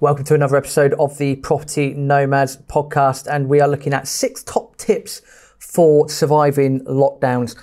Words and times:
Welcome 0.00 0.26
to 0.26 0.34
another 0.34 0.56
episode 0.56 0.94
of 0.94 1.18
the 1.18 1.34
Property 1.34 1.92
Nomads 1.92 2.56
podcast, 2.56 3.26
and 3.26 3.48
we 3.48 3.60
are 3.60 3.66
looking 3.66 3.92
at 3.92 4.06
six 4.06 4.44
top 4.44 4.76
tips 4.76 5.22
for 5.58 6.08
surviving 6.08 6.84
lockdowns. 6.84 7.56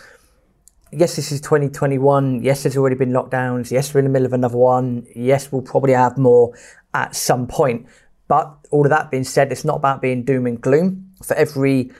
Yes, 0.91 1.15
this 1.15 1.31
is 1.31 1.39
2021. 1.39 2.43
Yes, 2.43 2.63
there's 2.63 2.75
already 2.75 2.97
been 2.97 3.11
lockdowns. 3.11 3.71
Yes, 3.71 3.93
we're 3.93 3.99
in 3.99 4.07
the 4.07 4.11
middle 4.11 4.25
of 4.25 4.33
another 4.33 4.57
one. 4.57 5.07
Yes, 5.15 5.49
we'll 5.49 5.61
probably 5.61 5.93
have 5.93 6.17
more 6.17 6.53
at 6.93 7.15
some 7.15 7.47
point. 7.47 7.87
But 8.27 8.53
all 8.69 8.85
of 8.85 8.89
that 8.89 9.11
being 9.11 9.23
said, 9.23 9.53
it's 9.53 9.63
not 9.63 9.77
about 9.77 10.01
being 10.01 10.25
doom 10.25 10.45
and 10.45 10.59
gloom. 10.59 11.11
For 11.23 11.35
every 11.35 11.93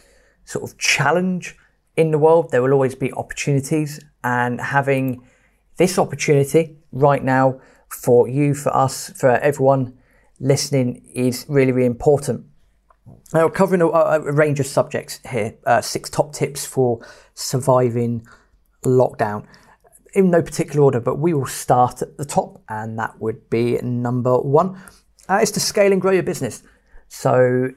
sort 0.43 0.69
of 0.69 0.77
challenge 0.77 1.55
in 1.95 2.11
the 2.11 2.19
world, 2.19 2.51
there 2.51 2.61
will 2.61 2.73
always 2.73 2.93
be 2.93 3.13
opportunities, 3.13 4.03
and 4.21 4.59
having 4.59 5.25
this 5.77 5.97
opportunity 5.97 6.75
right 6.91 7.23
now 7.23 7.61
for 7.87 8.27
you, 8.27 8.53
for 8.53 8.75
us, 8.75 9.11
for 9.11 9.29
everyone 9.37 9.97
listening 10.39 11.05
is 11.13 11.45
really, 11.47 11.71
really 11.71 11.87
important. 11.87 12.45
Now, 13.33 13.49
covering 13.49 13.81
a, 13.81 13.87
a 13.87 14.31
range 14.31 14.59
of 14.59 14.67
subjects 14.67 15.19
here, 15.29 15.55
uh, 15.65 15.81
six 15.81 16.09
top 16.09 16.33
tips 16.33 16.65
for 16.65 17.05
surviving 17.33 18.25
lockdown. 18.83 19.45
In 20.13 20.31
no 20.31 20.41
particular 20.41 20.81
order, 20.81 20.99
but 20.99 21.19
we 21.19 21.33
will 21.33 21.45
start 21.45 22.01
at 22.01 22.17
the 22.17 22.23
top, 22.23 22.61
and 22.69 22.97
that 22.97 23.19
would 23.19 23.49
be 23.49 23.77
number 23.81 24.37
one. 24.37 24.81
Uh, 25.27 25.39
is 25.41 25.51
to 25.51 25.59
scale 25.59 25.91
and 25.91 26.01
grow 26.01 26.11
your 26.11 26.23
business. 26.23 26.63
So, 27.09 27.71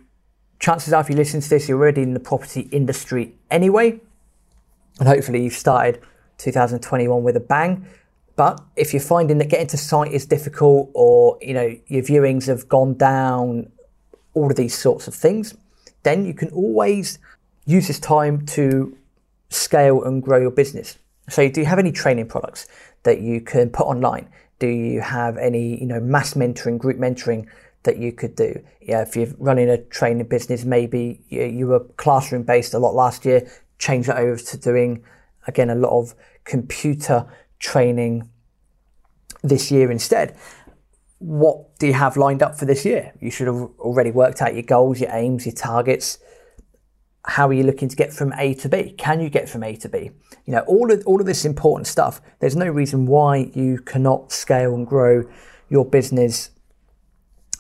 chances 0.61 0.93
are, 0.93 1.01
if 1.01 1.11
you 1.11 1.17
listen 1.17 1.41
to 1.41 1.49
this, 1.49 1.69
you're 1.69 1.79
already 1.79 2.03
in 2.03 2.15
the 2.15 2.21
property 2.21 2.69
industry 2.71 3.35
anyway, 3.51 4.01
and 5.01 5.09
hopefully 5.09 5.43
you've 5.43 5.55
started 5.55 6.01
2021 6.39 7.23
with 7.23 7.37
a 7.37 7.41
bang. 7.41 7.87
But 8.39 8.63
if 8.77 8.95
you're 8.95 9.03
finding 9.03 9.39
that 9.39 9.49
getting 9.49 9.67
to 9.67 9.77
site 9.77 10.13
is 10.13 10.25
difficult 10.25 10.91
or 10.95 11.39
you 11.43 11.55
know 11.55 11.77
your 11.89 12.05
viewings 12.05 12.47
have 12.47 12.69
gone 12.69 12.95
down, 12.95 13.73
all 14.33 14.49
of 14.49 14.57
these 14.57 14.79
sorts 14.79 15.09
of 15.09 15.15
things, 15.15 15.57
then 16.05 16.25
you 16.25 16.33
can 16.35 16.49
always 16.51 17.19
use 17.67 17.89
this 17.89 17.99
time 17.99 18.47
to 18.47 18.97
scale 19.51 20.05
and 20.05 20.23
grow 20.23 20.39
your 20.39 20.53
business. 20.53 20.99
So 21.29 21.49
do 21.49 21.61
you 21.61 21.67
have 21.67 21.81
any 21.81 21.91
training 21.91 22.29
products 22.29 22.69
that 23.03 23.21
you 23.21 23.41
can 23.41 23.71
put 23.71 23.89
online? 23.89 24.29
Do 24.61 24.69
you 24.69 25.01
have 25.01 25.37
any, 25.37 25.81
you 25.81 25.87
know, 25.87 25.99
mass 25.99 26.35
mentoring, 26.35 26.79
group 26.79 26.97
mentoring 26.97 27.49
that 27.83 27.99
you 27.99 28.13
could 28.13 28.37
do? 28.37 28.63
Yeah, 28.81 29.03
if 29.03 29.17
you're 29.17 29.35
running 29.39 29.69
a 29.69 29.79
training 29.79 30.29
business, 30.29 30.65
maybe 30.65 31.21
you, 31.29 31.43
you 31.43 31.67
were 31.67 31.81
classroom 31.97 32.45
based 32.45 32.73
a 32.73 32.79
lot 32.79 32.95
last 32.95 33.25
year, 33.25 33.51
change 33.81 34.07
that 34.07 34.19
over 34.19 34.41
to 34.41 34.57
doing 34.57 35.03
again 35.49 35.71
a 35.71 35.75
lot 35.75 35.91
of 35.91 36.15
computer 36.45 37.27
training 37.59 38.29
this 39.43 39.71
year 39.71 39.91
instead. 39.91 40.37
What 41.19 41.79
do 41.79 41.87
you 41.87 41.95
have 41.95 42.17
lined 42.17 42.43
up 42.43 42.59
for 42.59 42.65
this 42.65 42.85
year? 42.85 43.13
You 43.21 43.31
should 43.31 43.49
have 43.49 43.69
already 43.79 44.11
worked 44.11 44.41
out 44.41 44.55
your 44.55 44.63
goals, 44.63 45.01
your 45.01 45.11
aims, 45.13 45.47
your 45.47 45.55
targets. 45.55 46.19
How 47.25 47.49
are 47.49 47.53
you 47.53 47.65
looking 47.65 47.89
to 47.89 47.97
get 47.97 48.13
from 48.13 48.33
A 48.39 48.55
to 48.55 48.69
B? 48.69 48.95
Can 48.97 49.21
you 49.21 49.29
get 49.29 49.49
from 49.49 49.65
A 49.65 49.75
to 49.77 49.89
B? 49.89 50.11
You 50.47 50.53
know, 50.53 50.61
all 50.61 50.93
of 50.93 51.03
all 51.07 51.21
of 51.21 51.27
this 51.27 51.45
important 51.45 51.87
stuff. 51.87 52.21
There's 52.39 52.57
no 52.57 52.69
reason 52.69 53.07
why 53.07 53.51
you 53.55 53.79
cannot 53.79 54.33
scale 54.33 54.75
and 54.75 54.87
grow 54.87 55.25
your 55.69 55.85
business 55.85 56.51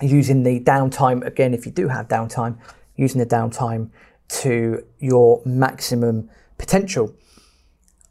using 0.01 0.43
the 0.45 0.61
downtime 0.61 1.27
again 1.27 1.55
if 1.55 1.67
you 1.67 1.73
do 1.73 1.89
have 1.89 2.09
downtime 2.09 2.57
using 2.97 3.19
the 3.19 3.27
downtime 3.27 3.91
to 4.29 4.85
your 4.99 5.43
maximum 5.45 6.31
potential 6.57 7.15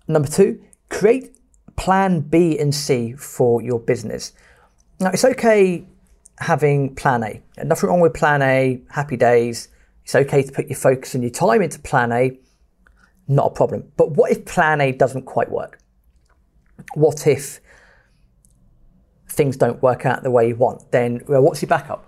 number 0.07 0.27
two 0.27 0.61
create 0.89 1.36
plan 1.77 2.21
B 2.21 2.59
and 2.59 2.75
C 2.75 3.13
for 3.13 3.61
your 3.61 3.79
business. 3.79 4.33
Now, 4.99 5.11
it's 5.11 5.23
okay 5.23 5.87
having 6.39 6.95
plan 6.95 7.23
A. 7.23 7.41
Nothing 7.63 7.89
wrong 7.89 7.99
with 8.01 8.13
plan 8.13 8.41
A, 8.41 8.81
happy 8.89 9.15
days. 9.15 9.69
It's 10.03 10.15
okay 10.15 10.43
to 10.43 10.51
put 10.51 10.67
your 10.67 10.77
focus 10.77 11.13
and 11.13 11.23
your 11.23 11.31
time 11.31 11.61
into 11.61 11.79
plan 11.79 12.11
A, 12.11 12.37
not 13.27 13.47
a 13.47 13.49
problem. 13.49 13.91
But 13.97 14.11
what 14.11 14.31
if 14.31 14.45
plan 14.45 14.81
A 14.81 14.91
doesn't 14.91 15.23
quite 15.23 15.51
work? 15.51 15.79
What 16.93 17.27
if 17.27 17.59
things 19.29 19.57
don't 19.57 19.81
work 19.81 20.05
out 20.05 20.23
the 20.23 20.31
way 20.31 20.49
you 20.49 20.55
want? 20.55 20.91
Then, 20.91 21.21
well, 21.27 21.41
what's 21.41 21.61
your 21.61 21.69
backup? 21.69 22.05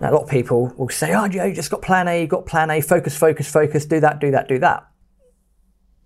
Now, 0.00 0.10
a 0.10 0.14
lot 0.14 0.22
of 0.24 0.30
people 0.30 0.72
will 0.76 0.88
say, 0.88 1.12
oh, 1.14 1.24
you 1.24 1.52
just 1.52 1.70
got 1.70 1.82
plan 1.82 2.06
A, 2.08 2.20
you 2.20 2.26
got 2.26 2.46
plan 2.46 2.70
A, 2.70 2.80
focus, 2.80 3.16
focus, 3.16 3.50
focus, 3.50 3.84
do 3.84 4.00
that, 4.00 4.20
do 4.20 4.30
that, 4.30 4.48
do 4.48 4.58
that. 4.60 4.86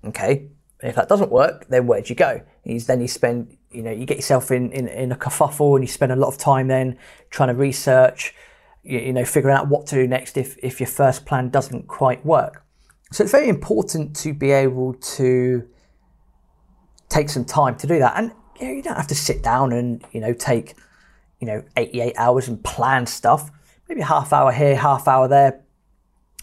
Okay, 0.05 0.49
and 0.83 0.91
if 0.91 0.97
that 0.97 1.09
doesn't 1.09 1.31
work, 1.31 1.69
then 1.69 1.87
where 1.87 2.03
do 2.03 2.09
you 2.09 2.17
go? 2.17 2.43
Then 2.65 3.01
you 3.01 3.09
spend, 3.09 3.57
you 3.71 3.83
know, 3.83 3.93
you 3.93 4.05
get 4.05 4.17
yourself 4.17 4.51
in, 4.51 4.73
in, 4.73 4.89
in 4.89 5.13
a 5.13 5.17
kerfuffle 5.17 5.77
and 5.77 5.85
you 5.85 5.89
spend 5.89 6.11
a 6.11 6.17
lot 6.17 6.27
of 6.27 6.39
time 6.39 6.67
then 6.67 6.99
trying 7.31 7.51
to 7.51 7.55
research, 7.55 8.35
you, 8.83 8.99
you 8.99 9.13
know, 9.13 9.25
figuring 9.25 9.57
out 9.57 9.69
what 9.69 9.87
to 9.87 9.95
do 9.95 10.09
next 10.09 10.37
if, 10.37 10.59
if 10.59 10.81
your 10.81 10.89
first 10.89 11.25
plan 11.25 11.51
doesn't 11.51 11.87
quite 11.87 12.27
work. 12.27 12.65
So 13.13 13.23
it's 13.23 13.31
very 13.31 13.49
important 13.49 14.17
to 14.17 14.35
be 14.35 14.51
able 14.51 14.95
to 14.95 15.69
take 17.09 17.29
some 17.29 17.45
time 17.45 17.77
to 17.77 17.87
do 17.87 18.01
that. 18.01 18.15
And 18.17 18.33
you, 18.59 18.67
know, 18.67 18.73
you 18.73 18.83
don't 18.83 18.97
have 18.97 19.07
to 19.09 19.15
sit 19.15 19.41
down 19.41 19.73
and, 19.73 20.05
you 20.11 20.21
know, 20.21 20.33
take, 20.33 20.75
you 21.39 21.47
know, 21.47 21.63
88 21.77 22.15
hours 22.17 22.49
and 22.49 22.63
plan 22.65 23.07
stuff. 23.07 23.53
Maybe 23.89 24.01
half 24.01 24.33
hour 24.33 24.51
here, 24.51 24.75
half 24.75 25.07
hour 25.07 25.29
there. 25.29 25.63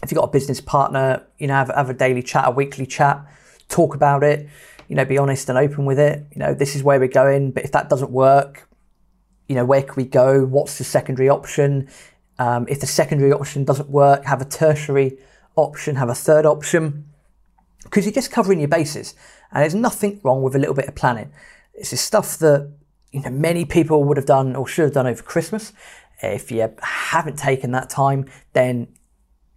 If 0.02 0.10
you've 0.10 0.18
got 0.18 0.28
a 0.28 0.32
business 0.32 0.62
partner, 0.62 1.26
you 1.36 1.46
know, 1.46 1.54
have, 1.54 1.68
have 1.68 1.90
a 1.90 1.94
daily 1.94 2.22
chat, 2.22 2.48
a 2.48 2.50
weekly 2.50 2.86
chat 2.86 3.22
talk 3.70 3.94
about 3.94 4.22
it, 4.22 4.48
you 4.88 4.96
know, 4.96 5.04
be 5.04 5.16
honest 5.16 5.48
and 5.48 5.56
open 5.56 5.86
with 5.86 5.98
it. 5.98 6.26
You 6.32 6.40
know, 6.40 6.52
this 6.52 6.76
is 6.76 6.82
where 6.82 7.00
we're 7.00 7.08
going, 7.08 7.52
but 7.52 7.64
if 7.64 7.72
that 7.72 7.88
doesn't 7.88 8.10
work, 8.10 8.68
you 9.48 9.54
know, 9.54 9.64
where 9.64 9.82
can 9.82 9.94
we 9.96 10.04
go? 10.04 10.44
What's 10.44 10.78
the 10.78 10.84
secondary 10.84 11.28
option? 11.28 11.88
Um, 12.38 12.66
if 12.68 12.80
the 12.80 12.86
secondary 12.86 13.32
option 13.32 13.64
doesn't 13.64 13.90
work, 13.90 14.24
have 14.24 14.40
a 14.40 14.44
tertiary 14.44 15.18
option, 15.56 15.96
have 15.96 16.08
a 16.08 16.14
third 16.14 16.46
option, 16.46 17.06
because 17.84 18.04
you're 18.04 18.12
just 18.12 18.30
covering 18.30 18.60
your 18.60 18.68
bases. 18.68 19.14
And 19.52 19.62
there's 19.62 19.74
nothing 19.74 20.20
wrong 20.22 20.42
with 20.42 20.54
a 20.54 20.58
little 20.58 20.74
bit 20.74 20.86
of 20.86 20.94
planning. 20.94 21.32
This 21.76 21.92
is 21.92 22.00
stuff 22.00 22.38
that 22.38 22.72
you 23.10 23.20
know 23.22 23.30
many 23.30 23.64
people 23.64 24.04
would 24.04 24.16
have 24.16 24.26
done 24.26 24.54
or 24.54 24.66
should 24.66 24.84
have 24.84 24.94
done 24.94 25.06
over 25.06 25.22
Christmas. 25.22 25.72
If 26.22 26.50
you 26.50 26.72
haven't 26.82 27.38
taken 27.38 27.72
that 27.72 27.90
time, 27.90 28.26
then 28.52 28.88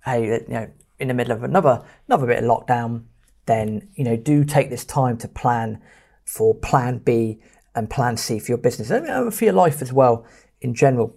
hey, 0.06 0.26
you 0.26 0.46
know, 0.48 0.72
in 1.00 1.08
the 1.10 1.14
middle 1.14 1.34
of 1.34 1.44
another 1.44 1.84
another 2.08 2.28
bit 2.28 2.44
of 2.44 2.46
lockdown, 2.46 3.04
then 3.46 3.90
you 3.96 4.04
know 4.04 4.16
do 4.16 4.44
take 4.44 4.70
this 4.70 4.86
time 4.86 5.18
to 5.18 5.28
plan 5.28 5.82
for 6.26 6.56
plan 6.56 7.00
B 7.00 7.40
and 7.76 7.90
plan 7.90 8.18
C 8.18 8.40
for 8.40 8.52
your 8.52 8.58
business 8.58 8.90
and 8.90 9.34
for 9.34 9.44
your 9.44 9.54
life 9.54 9.82
as 9.82 9.92
well 9.92 10.26
in 10.62 10.74
general. 10.74 11.16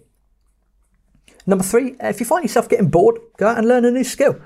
Number 1.45 1.63
three, 1.63 1.95
if 2.01 2.19
you 2.19 2.25
find 2.25 2.43
yourself 2.43 2.67
getting 2.67 2.89
bored, 2.89 3.19
go 3.37 3.47
out 3.47 3.57
and 3.57 3.67
learn 3.67 3.85
a 3.85 3.91
new 3.91 4.03
skill. 4.03 4.39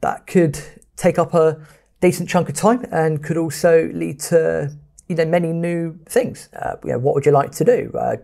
That 0.00 0.26
could 0.26 0.58
take 0.96 1.18
up 1.18 1.34
a 1.34 1.60
decent 2.00 2.28
chunk 2.28 2.48
of 2.48 2.54
time 2.54 2.86
and 2.90 3.22
could 3.22 3.36
also 3.36 3.90
lead 3.92 4.20
to 4.20 4.74
you 5.08 5.16
know 5.16 5.26
many 5.26 5.52
new 5.52 5.98
things. 6.06 6.48
Uh, 6.54 6.76
you 6.84 6.92
know, 6.92 6.98
what 6.98 7.14
would 7.14 7.26
you 7.26 7.32
like 7.32 7.52
to 7.52 7.64
do? 7.64 7.92
Uh, 7.94 8.16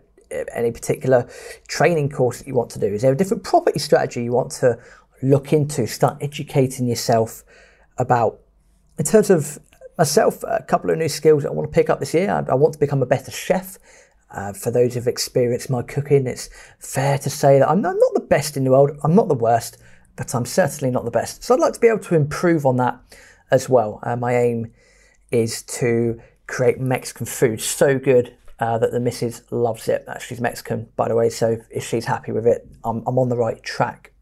any 0.53 0.73
particular 0.73 1.29
training 1.69 2.11
course 2.11 2.39
that 2.39 2.47
you 2.47 2.55
want 2.55 2.71
to 2.71 2.79
do? 2.79 2.87
Is 2.87 3.03
there 3.03 3.13
a 3.13 3.17
different 3.17 3.45
property 3.45 3.79
strategy 3.79 4.25
you 4.25 4.33
want 4.33 4.51
to 4.53 4.79
look 5.23 5.53
into? 5.53 5.87
Start 5.87 6.17
educating 6.21 6.87
yourself 6.87 7.45
about 7.99 8.41
in 8.99 9.05
terms 9.05 9.31
of 9.31 9.59
myself, 9.99 10.43
a 10.45 10.63
couple 10.63 10.91
of 10.91 10.99
new 10.99 11.09
skills 11.09 11.45
I 11.45 11.51
want 11.51 11.71
to 11.71 11.75
pick 11.75 11.91
up 11.91 12.01
this 12.01 12.15
year. 12.15 12.31
I, 12.31 12.53
I 12.53 12.55
want 12.55 12.75
to 12.75 12.81
become 12.81 13.03
a 13.03 13.07
better 13.07 13.31
chef. 13.31 13.79
Uh, 14.31 14.53
for 14.53 14.71
those 14.73 14.95
who've 14.95 15.07
experienced 15.07 15.71
my 15.71 15.83
cooking, 15.83 16.27
it's 16.27 16.51
fair 16.81 17.19
to 17.19 17.31
say 17.31 17.61
that 17.61 17.69
I'm 17.69 17.81
not, 17.81 17.95
not, 17.97 18.15
the 18.15 18.27
best 18.29 18.57
in 18.57 18.65
the 18.65 18.71
world. 18.71 18.91
I'm 19.05 19.15
not 19.15 19.29
the 19.29 19.35
worst, 19.35 19.79
but 20.17 20.35
I'm 20.35 20.45
certainly 20.45 20.91
not 20.91 21.05
the 21.05 21.11
best. 21.11 21.45
So 21.45 21.55
I'd 21.55 21.61
like 21.61 21.75
to 21.75 21.81
be 21.81 21.87
able 21.87 22.01
to 22.01 22.17
improve 22.17 22.67
on 22.67 22.77
that 22.79 22.99
as 23.53 23.69
well. 23.69 24.01
Uh, 24.03 24.17
my 24.17 24.37
aim 24.37 24.73
is 25.31 25.63
to 25.63 26.21
create 26.49 26.81
Mexican 26.81 27.27
food 27.27 27.61
so 27.61 27.97
good 27.97 28.37
uh, 28.59 28.79
that 28.79 28.91
the 28.91 29.01
missus 29.01 29.43
loves 29.51 29.89
it. 29.89 30.05
She's 30.21 30.41
Mexican, 30.41 30.89
by 30.97 31.09
the 31.09 31.15
way, 31.15 31.29
so 31.29 31.59
if 31.71 31.85
she's 31.85 32.05
happy 32.05 32.33
with 32.33 32.47
it, 32.47 32.67
I'm, 32.85 33.05
I'm 33.07 33.19
on 33.19 33.29
the 33.29 33.37
right 33.37 33.63
track. 33.63 34.13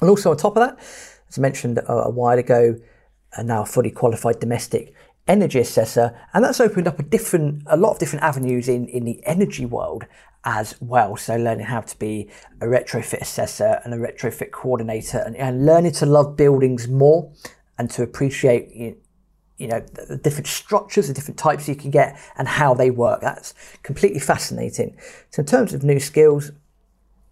And 0.00 0.10
also 0.10 0.30
on 0.30 0.36
top 0.36 0.56
of 0.56 0.68
that, 0.68 0.78
as 1.28 1.38
I 1.38 1.40
mentioned 1.40 1.78
a, 1.78 1.92
a 1.92 2.10
while 2.10 2.38
ago, 2.38 2.76
and 3.36 3.48
now 3.48 3.62
a 3.62 3.66
fully 3.66 3.90
qualified 3.90 4.40
domestic 4.40 4.94
energy 5.28 5.58
assessor, 5.58 6.16
and 6.32 6.44
that's 6.44 6.60
opened 6.60 6.86
up 6.86 6.98
a 6.98 7.02
different, 7.02 7.62
a 7.66 7.76
lot 7.76 7.90
of 7.90 7.98
different 7.98 8.22
avenues 8.22 8.68
in, 8.68 8.86
in 8.88 9.04
the 9.04 9.20
energy 9.26 9.66
world 9.66 10.04
as 10.44 10.76
well. 10.80 11.16
So 11.16 11.36
learning 11.36 11.66
how 11.66 11.80
to 11.80 11.98
be 11.98 12.30
a 12.60 12.66
retrofit 12.66 13.20
assessor 13.20 13.80
and 13.84 13.92
a 13.92 13.96
retrofit 13.96 14.52
coordinator, 14.52 15.18
and, 15.18 15.34
and 15.36 15.66
learning 15.66 15.92
to 15.92 16.06
love 16.06 16.36
buildings 16.36 16.86
more 16.86 17.32
and 17.78 17.90
to 17.90 18.02
appreciate 18.02 18.74
you, 18.74 18.96
you 19.58 19.66
know 19.66 19.80
the 19.80 20.16
different 20.16 20.46
structures, 20.46 21.08
the 21.08 21.14
different 21.14 21.38
types 21.38 21.68
you 21.68 21.74
can 21.74 21.90
get, 21.90 22.18
and 22.36 22.46
how 22.46 22.74
they 22.74 22.90
work. 22.90 23.20
That's 23.20 23.54
completely 23.82 24.20
fascinating. 24.20 24.96
So 25.30 25.40
in 25.40 25.46
terms 25.46 25.74
of 25.74 25.82
new 25.82 25.98
skills, 25.98 26.52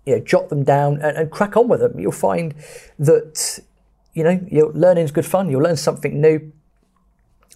you 0.05 0.17
know, 0.17 0.25
jot 0.25 0.49
them 0.49 0.65
down 0.65 0.95
and, 1.01 1.17
and 1.17 1.31
crack 1.31 1.57
on 1.57 1.69
with 1.69 1.81
them. 1.81 1.99
You'll 1.99 2.13
find 2.13 2.55
that 2.99 3.61
you 4.15 4.25
know, 4.25 4.41
you're, 4.51 4.73
learning 4.73 5.05
is 5.05 5.11
good 5.11 5.27
fun. 5.27 5.51
You'll 5.51 5.63
learn 5.63 5.77
something 5.77 6.21
new. 6.21 6.53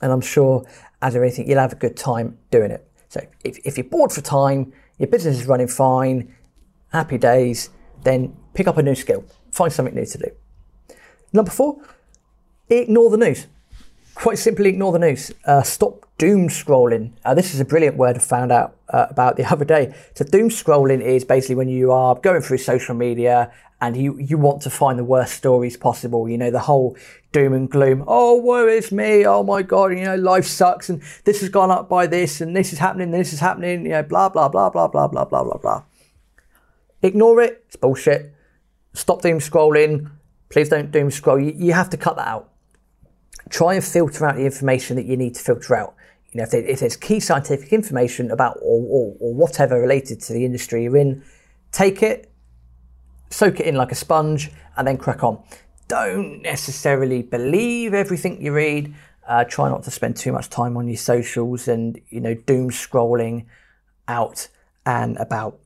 And 0.02 0.12
I'm 0.12 0.20
sure, 0.20 0.64
as 1.00 1.14
with 1.14 1.22
anything, 1.22 1.48
you'll 1.48 1.58
have 1.58 1.72
a 1.72 1.76
good 1.76 1.96
time 1.96 2.38
doing 2.50 2.70
it. 2.70 2.86
So 3.08 3.20
if, 3.44 3.58
if 3.64 3.78
you're 3.78 3.84
bored 3.84 4.12
for 4.12 4.20
time, 4.20 4.72
your 4.98 5.08
business 5.08 5.40
is 5.40 5.46
running 5.46 5.68
fine, 5.68 6.34
happy 6.92 7.18
days. 7.18 7.70
Then 8.02 8.36
pick 8.54 8.66
up 8.66 8.76
a 8.76 8.82
new 8.82 8.94
skill, 8.94 9.24
find 9.50 9.72
something 9.72 9.94
new 9.94 10.06
to 10.06 10.18
do. 10.18 10.96
Number 11.32 11.50
four, 11.50 11.78
ignore 12.68 13.10
the 13.10 13.16
news. 13.16 13.46
Quite 14.18 14.38
simply, 14.38 14.70
ignore 14.70 14.90
the 14.90 14.98
news. 14.98 15.30
Uh, 15.44 15.62
stop 15.62 16.04
doom 16.18 16.48
scrolling. 16.48 17.12
Uh, 17.24 17.34
this 17.34 17.54
is 17.54 17.60
a 17.60 17.64
brilliant 17.64 17.96
word 17.96 18.16
I 18.16 18.18
found 18.18 18.50
out 18.50 18.74
uh, 18.88 19.06
about 19.10 19.36
the 19.36 19.44
other 19.52 19.64
day. 19.64 19.94
So, 20.14 20.24
doom 20.24 20.48
scrolling 20.48 21.00
is 21.00 21.24
basically 21.24 21.54
when 21.54 21.68
you 21.68 21.92
are 21.92 22.16
going 22.16 22.42
through 22.42 22.58
social 22.58 22.96
media 22.96 23.52
and 23.80 23.96
you, 23.96 24.18
you 24.18 24.36
want 24.36 24.60
to 24.62 24.70
find 24.70 24.98
the 24.98 25.04
worst 25.04 25.34
stories 25.34 25.76
possible. 25.76 26.28
You 26.28 26.36
know, 26.36 26.50
the 26.50 26.58
whole 26.58 26.96
doom 27.30 27.52
and 27.52 27.70
gloom. 27.70 28.02
Oh, 28.08 28.34
woe 28.34 28.66
is 28.66 28.90
me. 28.90 29.24
Oh 29.24 29.44
my 29.44 29.62
God, 29.62 29.96
you 29.96 30.02
know, 30.02 30.16
life 30.16 30.46
sucks 30.46 30.88
and 30.88 31.00
this 31.22 31.40
has 31.40 31.48
gone 31.48 31.70
up 31.70 31.88
by 31.88 32.08
this 32.08 32.40
and 32.40 32.56
this 32.56 32.72
is 32.72 32.80
happening, 32.80 33.12
this 33.12 33.32
is 33.32 33.38
happening, 33.38 33.84
you 33.84 33.92
know, 33.92 34.02
blah, 34.02 34.28
blah, 34.28 34.48
blah, 34.48 34.68
blah, 34.68 34.88
blah, 34.88 35.06
blah, 35.06 35.26
blah, 35.26 35.44
blah, 35.44 35.58
blah. 35.58 35.84
Ignore 37.02 37.40
it. 37.42 37.64
It's 37.68 37.76
bullshit. 37.76 38.34
Stop 38.94 39.22
doom 39.22 39.38
scrolling. 39.38 40.10
Please 40.48 40.70
don't 40.70 40.90
doom 40.90 41.12
scroll. 41.12 41.38
You, 41.38 41.52
you 41.54 41.72
have 41.72 41.90
to 41.90 41.96
cut 41.96 42.16
that 42.16 42.26
out. 42.26 42.50
Try 43.50 43.74
and 43.74 43.84
filter 43.84 44.26
out 44.26 44.36
the 44.36 44.44
information 44.44 44.96
that 44.96 45.06
you 45.06 45.16
need 45.16 45.34
to 45.34 45.42
filter 45.42 45.76
out. 45.76 45.94
You 46.32 46.38
know, 46.38 46.44
if, 46.44 46.50
there, 46.50 46.64
if 46.64 46.80
there's 46.80 46.96
key 46.96 47.20
scientific 47.20 47.72
information 47.72 48.30
about 48.30 48.58
or, 48.60 48.82
or, 48.82 49.16
or 49.18 49.34
whatever 49.34 49.80
related 49.80 50.20
to 50.22 50.32
the 50.32 50.44
industry 50.44 50.84
you're 50.84 50.96
in, 50.96 51.24
take 51.72 52.02
it, 52.02 52.30
soak 53.30 53.60
it 53.60 53.66
in 53.66 53.76
like 53.76 53.92
a 53.92 53.94
sponge, 53.94 54.50
and 54.76 54.86
then 54.86 54.96
crack 54.96 55.24
on. 55.24 55.42
Don't 55.88 56.42
necessarily 56.42 57.22
believe 57.22 57.94
everything 57.94 58.42
you 58.42 58.52
read. 58.52 58.94
Uh, 59.26 59.44
try 59.44 59.68
not 59.68 59.82
to 59.84 59.90
spend 59.90 60.16
too 60.16 60.32
much 60.32 60.48
time 60.48 60.76
on 60.76 60.86
your 60.86 60.96
socials 60.96 61.68
and 61.68 62.00
you 62.08 62.20
know 62.20 62.34
doom 62.34 62.70
scrolling 62.70 63.46
out 64.06 64.48
and 64.86 65.16
about. 65.18 65.58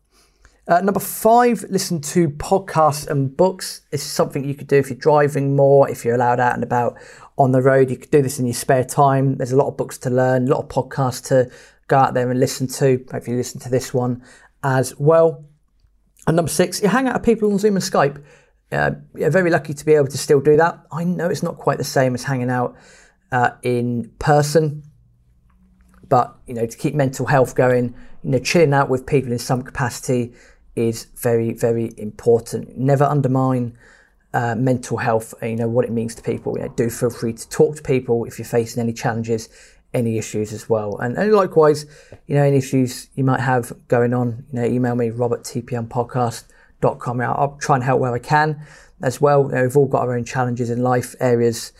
Uh, 0.68 0.80
number 0.80 1.00
five, 1.00 1.64
listen 1.70 2.00
to 2.00 2.28
podcasts 2.28 3.06
and 3.08 3.36
books. 3.36 3.82
Is 3.90 4.02
something 4.02 4.44
you 4.44 4.54
could 4.54 4.68
do 4.68 4.76
if 4.76 4.90
you're 4.90 4.98
driving 4.98 5.56
more, 5.56 5.90
if 5.90 6.04
you're 6.04 6.14
allowed 6.14 6.38
out 6.38 6.54
and 6.54 6.62
about 6.62 6.96
on 7.36 7.50
the 7.50 7.60
road. 7.60 7.90
You 7.90 7.96
could 7.96 8.10
do 8.10 8.22
this 8.22 8.38
in 8.38 8.46
your 8.46 8.54
spare 8.54 8.84
time. 8.84 9.36
There's 9.36 9.52
a 9.52 9.56
lot 9.56 9.66
of 9.68 9.76
books 9.76 9.98
to 9.98 10.10
learn, 10.10 10.46
a 10.46 10.50
lot 10.50 10.60
of 10.60 10.68
podcasts 10.68 11.26
to 11.28 11.50
go 11.88 11.96
out 11.96 12.14
there 12.14 12.30
and 12.30 12.38
listen 12.38 12.68
to. 12.68 13.04
Hopefully, 13.10 13.32
you 13.32 13.36
listen 13.36 13.60
to 13.60 13.68
this 13.68 13.92
one 13.92 14.22
as 14.62 14.98
well. 14.98 15.44
And 16.26 16.36
number 16.36 16.50
six, 16.50 16.80
you 16.80 16.88
hang 16.88 17.08
out 17.08 17.14
with 17.14 17.24
people 17.24 17.52
on 17.52 17.58
Zoom 17.58 17.74
and 17.74 17.84
Skype. 17.84 18.22
Uh, 18.70 18.92
you're 19.16 19.30
very 19.30 19.50
lucky 19.50 19.74
to 19.74 19.84
be 19.84 19.94
able 19.94 20.06
to 20.06 20.18
still 20.18 20.40
do 20.40 20.56
that. 20.56 20.78
I 20.92 21.02
know 21.02 21.28
it's 21.28 21.42
not 21.42 21.58
quite 21.58 21.78
the 21.78 21.84
same 21.84 22.14
as 22.14 22.22
hanging 22.22 22.50
out 22.50 22.76
uh, 23.32 23.50
in 23.62 24.12
person, 24.20 24.84
but 26.12 26.36
you 26.46 26.52
know, 26.52 26.66
to 26.66 26.76
keep 26.76 26.94
mental 26.94 27.24
health 27.24 27.54
going, 27.54 27.94
you 28.22 28.32
know, 28.32 28.38
chilling 28.38 28.74
out 28.74 28.90
with 28.90 29.06
people 29.06 29.32
in 29.32 29.38
some 29.38 29.62
capacity 29.62 30.34
is 30.76 31.06
very, 31.16 31.54
very 31.54 31.90
important. 31.96 32.76
Never 32.76 33.04
undermine 33.04 33.78
uh, 34.34 34.54
mental 34.54 34.98
health, 34.98 35.32
you 35.40 35.56
know, 35.56 35.68
what 35.68 35.86
it 35.86 35.90
means 35.90 36.14
to 36.16 36.22
people. 36.22 36.58
You 36.58 36.64
know, 36.64 36.68
do 36.76 36.90
feel 36.90 37.08
free 37.08 37.32
to 37.32 37.48
talk 37.48 37.76
to 37.76 37.82
people 37.82 38.26
if 38.26 38.38
you're 38.38 38.44
facing 38.44 38.82
any 38.82 38.92
challenges, 38.92 39.48
any 39.94 40.18
issues 40.18 40.52
as 40.52 40.68
well. 40.68 40.98
And, 40.98 41.16
and 41.16 41.32
likewise, 41.32 41.86
you 42.26 42.34
know, 42.34 42.42
any 42.42 42.58
issues 42.58 43.08
you 43.14 43.24
might 43.24 43.40
have 43.40 43.72
going 43.88 44.12
on, 44.12 44.44
you 44.52 44.60
know, 44.60 44.66
email 44.66 44.94
me, 44.94 45.08
roberttpmpodcast.com. 45.08 47.20
I'll 47.22 47.56
try 47.58 47.76
and 47.76 47.84
help 47.84 48.02
where 48.02 48.12
I 48.12 48.18
can 48.18 48.60
as 49.00 49.18
well. 49.18 49.44
You 49.44 49.52
know, 49.52 49.62
we've 49.62 49.78
all 49.78 49.88
got 49.88 50.02
our 50.02 50.14
own 50.14 50.26
challenges 50.26 50.68
in 50.68 50.82
life, 50.82 51.14
areas 51.20 51.72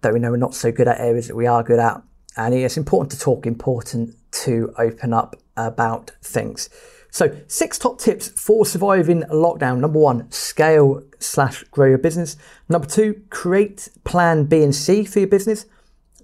that 0.00 0.14
we 0.14 0.18
know 0.18 0.30
we're 0.30 0.38
not 0.38 0.54
so 0.54 0.72
good 0.72 0.88
at, 0.88 0.98
areas 0.98 1.28
that 1.28 1.36
we 1.36 1.46
are 1.46 1.62
good 1.62 1.78
at. 1.78 2.00
And 2.36 2.54
it's 2.54 2.76
important 2.76 3.12
to 3.12 3.18
talk, 3.18 3.46
important 3.46 4.14
to 4.42 4.72
open 4.78 5.12
up 5.12 5.36
about 5.56 6.12
things. 6.22 6.68
So, 7.10 7.34
six 7.46 7.78
top 7.78 7.98
tips 7.98 8.28
for 8.28 8.66
surviving 8.66 9.22
lockdown. 9.22 9.78
Number 9.78 9.98
one, 9.98 10.30
scale 10.30 11.02
slash 11.18 11.64
grow 11.64 11.88
your 11.88 11.98
business. 11.98 12.36
Number 12.68 12.86
two, 12.86 13.22
create 13.30 13.88
plan 14.04 14.44
B 14.44 14.62
and 14.62 14.74
C 14.74 15.04
for 15.04 15.20
your 15.20 15.28
business. 15.28 15.64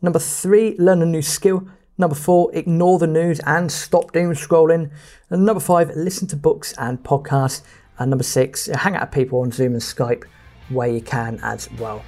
Number 0.03 0.19
three, 0.19 0.77
learn 0.79 1.01
a 1.01 1.07
new 1.07 1.23
skill. 1.23 1.67
Number 1.97 2.15
four, 2.15 2.55
ignore 2.55 2.99
the 2.99 3.07
news 3.07 3.41
and 3.47 3.71
stop 3.71 4.13
doom 4.13 4.33
scrolling. 4.33 4.91
And 5.31 5.47
number 5.47 5.61
five, 5.61 5.91
listen 5.97 6.27
to 6.29 6.37
books 6.37 6.75
and 6.77 7.03
podcasts. 7.03 7.63
And 7.99 8.11
number 8.11 8.25
six, 8.25 8.67
hang 8.67 8.97
out 8.97 9.03
with 9.03 9.13
people 9.13 9.41
on 9.41 9.51
Zoom 9.51 9.73
and 9.73 9.83
Skype 9.83 10.25
where 10.69 10.89
you 10.89 11.01
can 11.01 11.39
as 11.43 11.71
well. 11.73 12.03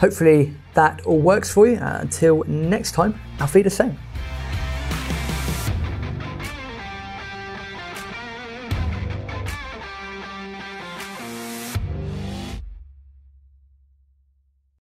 Hopefully 0.00 0.54
that 0.74 1.04
all 1.06 1.20
works 1.20 1.50
for 1.50 1.66
you. 1.66 1.76
Uh, 1.76 1.98
until 2.00 2.44
next 2.44 2.92
time, 2.92 3.20
I'll 3.40 3.52
be 3.52 3.62
the 3.62 3.70
same. 3.70 3.98